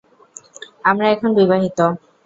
[0.83, 1.79] আমরা এখন বিবাহিত।